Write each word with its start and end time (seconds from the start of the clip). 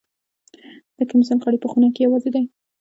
د 0.97 0.99
کمېسیون 1.09 1.39
غړي 1.45 1.57
په 1.61 1.67
خونه 1.71 1.87
کې 1.95 2.03
یوازې 2.07 2.29
دي. 2.35 2.43